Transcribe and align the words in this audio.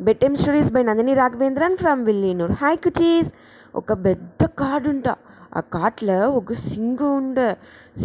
Bedtime 0.00 0.36
stories 0.36 0.72
by 0.72 0.82
Nandini 0.82 1.14
Raghavendran 1.14 1.76
from 1.76 2.04
Villianur. 2.04 2.52
Hi 2.52 2.76
కుచీస్. 2.76 3.32
ఒక 3.74 3.92
పెద్ద 3.92 4.46
కాడుంట. 4.46 5.08
ఆ 5.56 5.60
కాట్లో 5.60 6.30
ఒక 6.30 6.52
సింగం 6.52 7.16
ఉండే. 7.16 7.56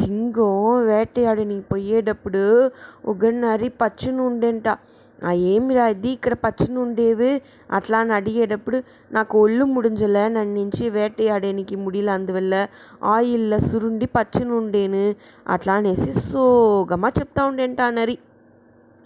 సింగం 0.03 0.85
వేటయాడని 0.85 1.61
పోయేటప్పుడు 1.61 2.71
ఒక 3.05 3.25
నరి 3.25 3.69
పచ్చని 3.69 4.21
ఉండేంట. 4.21 4.67
ఆ 5.25 5.31
ఏమిరా 5.31 5.87
ఇది? 5.87 6.09
ఇక్కడ 6.09 6.33
పచ్చని 6.33 6.79
ఉండేవి? 6.79 7.41
అట్లా 7.71 7.97
అని 7.99 8.13
అడిగేటప్పుడు 8.13 8.83
నాకు 9.11 9.41
ఒళ్ళు 9.41 9.65
ముడింజలే 9.65 10.27
నుంచి 10.27 10.89
వేటయాడేనికి 10.89 11.75
ముడిల 11.75 12.09
అందువల్ల 12.09 12.67
ఆయిల్లో 13.03 13.59
సురుండి 13.59 14.05
పచ్చని 14.05 14.51
ఉండేను 14.51 15.15
అట్లా 15.47 15.73
అనేసి 15.73 16.13
సోగమా 16.13 17.09
చెప్తా 17.19 17.45
ఉండేంట 17.45 17.81
ఆ 17.81 17.89
నరి. 17.89 18.17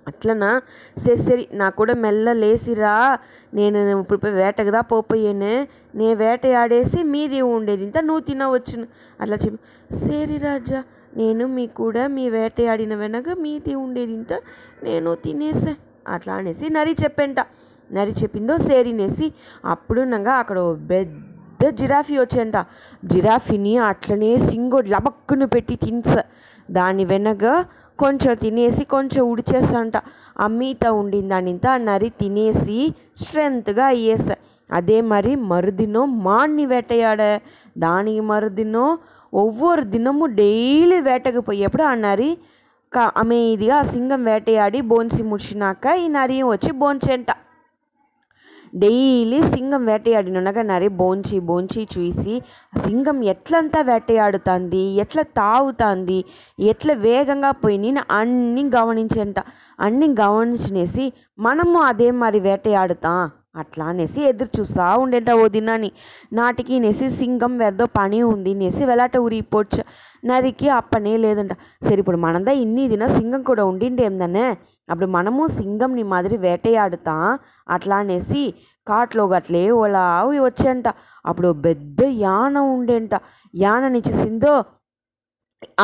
అట్లనా? 0.07 0.61
సరి 0.97 1.17
సరి 1.17 1.47
నా 1.53 1.69
కూడా 1.69 1.93
మెల్ల 1.93 2.33
లేసిరా. 2.33 3.17
నేను 3.53 3.99
ఇప్పుడు 3.99 4.19
పోయి 4.19 4.33
వేటకుదా 4.33 4.81
పోపోయాను. 4.81 5.53
నే 5.97 6.13
వేటయాడేసి 6.13 7.03
మీది 7.03 7.41
ఉండేది 7.41 7.83
ఇంత 7.83 7.97
నువ్వు 7.97 8.19
తినవచ్చును 8.19 8.87
అట్లా 9.21 9.37
చెప్పి. 9.45 9.59
సరి 9.95 10.37
రాజా 10.37 10.83
నేను 11.17 11.47
మీ 11.47 11.67
కూడా 11.67 12.07
మీ 12.07 12.29
వేటయాడిన 12.29 12.95
వెనక 12.95 13.29
మీది 13.39 13.75
ఉండేది 13.75 14.13
ఇంత 14.13 14.33
నేను 14.83 15.15
తినేసా. 15.15 15.75
అట్లా 16.07 16.33
అనేసి 16.33 16.69
నరి 16.69 16.95
చెప్పంట. 17.03 17.39
నరి 17.91 18.11
చెప్పిందో 18.11 18.57
సేరినేసి 18.57 19.33
అప్పుడున్నగా 19.65 20.33
అక్కడ 20.33 20.59
పెద్ద 20.89 21.69
జిరాఫీ 21.69 22.17
వచ్చేంట. 22.17 22.57
జిరాఫీని 23.05 23.77
అట్లనే 23.77 24.37
సింగో 24.37 24.81
లబక్కును 24.81 25.47
పెట్టి 25.47 25.75
తినస. 25.75 26.15
దాని 26.71 27.05
వెనక 27.05 27.65
కొంచెం 27.99 28.33
తినేసి 28.33 28.83
కొంచెం 28.85 29.23
ఉడిచేసంట 29.31 29.97
ఆ 30.39 30.47
మీత 30.47 30.85
ఉండిందానింత 30.87 31.67
నరి 31.77 32.09
తినేసి 32.09 32.79
స్ట్రెంత్గా 33.17 33.85
అయ్యేస. 33.85 34.27
అదే 34.71 35.01
మరి 35.01 35.35
మరుదినో 35.35 36.05
మాన్ని 36.05 36.65
వేటయాడ. 36.65 37.21
దానికి 37.77 38.19
మరుదినో 38.19 38.85
ఒవ్వొరు 39.33 39.81
దినము 39.81 40.25
డైలీ 40.25 40.99
వేటకు 40.99 41.39
పోయేప్పుడు 41.39 41.83
ఆ 41.83 41.95
నరి 41.95 42.29
కా 42.91 43.11
అమేదిగా 43.17 43.77
ఆ 43.77 43.81
సింగం 43.81 44.23
వేటయాడి 44.23 44.81
బోన్సి 44.81 45.23
ముడిచినాక 45.23 45.85
ఈ 45.97 46.07
నరి 46.07 46.43
వచ్చి 46.43 46.71
బోన్చేంట. 46.71 47.31
డైలీ 48.75 49.39
సింగం 49.53 49.85
వేటయాడినగా 49.85 50.61
నరే 50.61 50.87
బోంచి 51.01 51.37
బోంచి 51.39 51.81
చూసి 51.93 52.33
సింగం 52.83 53.17
ఎట్లంతా 53.33 53.81
వేటయాడుతుంది? 53.81 54.83
ఎట్లా 55.03 55.23
తాగుతుంది? 55.39 56.19
ఎట్లా 56.71 56.93
వేగంగా 57.05 57.51
పోయి 57.61 57.77
నేను 57.77 58.03
అన్నీ 58.11 58.63
గమనించంట 58.77 59.37
అన్నీ 59.79 60.07
గమనించినేసి 60.21 61.05
మనము 61.39 61.79
అదే 61.91 62.09
మరి 62.23 62.39
వేటయాడుతాం. 62.39 63.21
అట్లా 63.55 63.85
అనేసి 63.85 64.19
ఎదురు 64.29 64.49
చూస్తా 64.57 64.85
ఉండేట 65.03 65.29
ఓ 65.41 65.45
దినాన్ని. 65.55 65.89
నాటికి 66.33 66.75
నేసి 66.85 67.07
సింగం 67.19 67.53
వెరదో 67.57 67.85
పని 67.99 68.19
ఉంది. 68.33 68.51
నేసి 68.61 68.83
వెలాట 68.89 69.15
ఉరిపోచ్చు 69.27 69.81
నరికి 70.25 70.67
అప్పనే 70.79 71.13
లేదంట. 71.25 71.53
సరే 71.87 71.99
ఇప్పుడు 72.03 72.19
మనందా 72.25 72.53
ఇన్ని 72.63 72.85
దిన 72.93 73.05
సింగం 73.17 73.41
కూడా 73.49 73.65
ఉండిండేందనే 73.71 74.45
అప్పుడు 74.89 75.07
మనము 75.17 75.43
సింగంని 75.59 76.03
మాదిరి 76.13 76.37
వేటయాడుతా 76.37 77.15
అట్లా 77.75 77.97
అనేసి 77.97 78.43
కాట్లో 78.87 79.23
గట్లే 79.27 79.63
ఒలావి 79.83 80.39
వచ్చేంట. 80.39 80.87
అప్పుడు 81.25 81.49
పెద్ద 81.67 81.99
యాన 82.25 82.57
ఉండేంట. 82.75 83.13
యానని 83.53 84.01
చూసిందో 84.07 84.53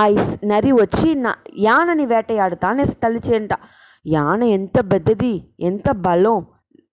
ఆ 0.01 0.03
నరి 0.51 0.71
వచ్చి 0.81 1.09
నా 1.25 1.31
యానని 1.67 2.05
వేటయాడుతా 2.05 2.67
అనేసి 2.69 2.95
తలిచేంట 3.03 3.53
యాన 4.05 4.41
ఎంత 4.57 4.77
పెద్దది 4.91 5.33
ఎంత 5.69 5.87
బలం. 6.07 6.37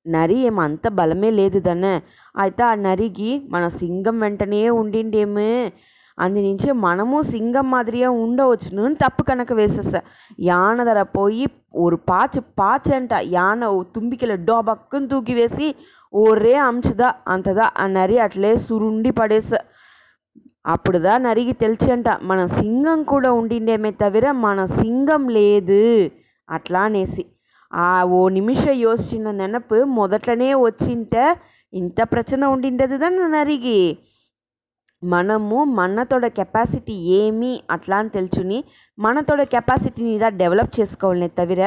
నరి 0.08 0.36
ఏమో 0.40 0.60
అంత 0.62 0.88
బలమే 0.98 1.30
లేదు 1.30 1.58
దాన్ని 1.60 1.92
అయితే 2.34 2.62
ఆ 2.62 2.74
నరికి 2.86 3.30
మన 3.50 3.64
సింగం 3.80 4.16
వెంటనే 4.20 4.62
ఉండిండేమే. 4.80 5.52
అందు 6.18 6.40
నుంచి 6.46 6.68
మనము 6.84 7.16
సింగం 7.32 7.66
మాదిరిగా 7.70 8.10
ఉండవచ్చును 8.22 8.84
తప్పు 9.02 9.22
కనుక 9.22 9.52
వేసేసా. 9.52 10.00
యాన 10.40 10.78
ధర 10.84 11.00
పోయి 11.16 11.44
ஒரு 11.76 11.96
పాచి 12.10 12.40
పాచంట 12.60 13.12
యాన 13.36 13.62
తుంబికిల 13.94 14.34
డోబక్కుని 14.48 15.08
తూకి 15.08 15.34
వేసి 15.34 15.68
ఒరే 16.12 16.54
అంచుదా 16.68 17.08
అంతదా 17.28 17.66
ఆ 17.76 17.86
నరి 17.96 18.16
అట్లే 18.26 18.52
సురుండి 18.66 19.10
పడేస. 19.18 19.50
అప్పుడుదా 20.66 21.12
నరికి 21.18 21.54
అంట 21.92 22.08
మన 22.22 22.40
సింగం 22.58 23.02
కూడా 23.04 23.30
ఉండిండేమే 23.32 23.90
తవిర 24.02 24.26
మన 24.44 24.58
సింగం 24.78 25.22
లేదు. 25.38 25.82
అట్లా 26.48 26.80
అనేసి. 26.80 27.22
ఆ 27.72 27.90
ఓ 28.12 28.20
నిమిష 28.28 28.62
యోచించిన 28.78 29.30
నెనపు 29.30 29.78
మొదట్లనే 29.94 30.50
వచ్చింటే 30.58 31.24
ఇంత 31.72 32.00
ప్రచన 32.12 32.44
ఉండిండదుదా 32.46 33.08
నరికి 33.28 33.80
మనము 35.02 35.58
మనతోడ 35.74 36.26
కెపాసిటీ 36.36 36.94
ఏమి 37.18 37.50
అట్లా 37.70 37.96
అని 37.96 38.08
తెలుసుని 38.08 38.58
మనతోడ 38.98 39.42
కెపాసిటీని 39.52 40.10
ఇదా 40.14 40.28
డెవలప్ 40.40 40.72
చేసుకోవాలనే 40.80 41.28
తవిర 41.36 41.62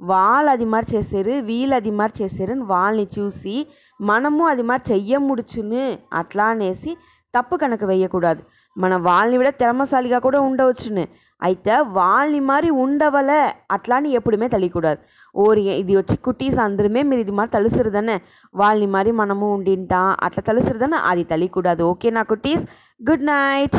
వాళ్ళు 0.00 0.50
అది 0.50 0.64
మరి 0.64 0.86
చేశారు 0.94 1.34
వీళ్ళు 1.40 1.74
అది 1.76 1.90
మరి 1.90 2.14
చేశారు 2.22 2.52
అని 2.52 2.64
వాళ్ళని 2.64 3.06
చూసి 3.18 3.56
మనము 4.00 4.44
అది 4.46 4.62
మరి 4.62 4.84
చెయ్య 4.90 5.18
ముడుచును 5.26 5.84
అట్లా 6.12 6.46
అనేసి 6.48 6.92
తప్పు 7.36 7.56
కనుక 7.56 7.84
వేయకూడదు 7.84 8.42
మన 8.76 8.94
వాళ్ళని 9.04 9.36
విட 9.38 9.50
తిరమశాలిగా 9.60 10.18
కూడా 10.18 10.38
ఉండవచ్చును 10.40 11.04
అయితే 11.42 11.74
వాళ్ళని 11.92 12.40
మరి 12.44 12.70
ఉండవలే 12.82 13.40
అట్లా 13.70 13.96
అని 13.96 14.10
ఎప్పుడుమే 14.10 14.46
తెలియకూడదు 14.48 15.00
ఓరి 15.34 15.62
ఇది 15.80 15.94
వచ్చి 15.96 16.16
కుటీస్ 16.22 16.58
అందరమే 16.58 17.00
మీరు 17.02 17.20
ఇది 17.20 17.32
మరి 17.32 17.50
తలుసురుదనే 17.50 18.16
వాళ్ళని 18.54 18.88
మరి 18.88 19.10
మనము 19.14 19.46
ఉండింటాం 19.54 20.06
అట్లా 20.22 20.42
తలుసురుదనే 20.42 21.00
అది 21.06 21.24
తెలియకూడదు 21.24 21.84
ఓకేనా 21.90 22.22
కుటీస్ 22.24 22.64
గుడ్ 23.00 23.26
నైట్ 23.28 23.76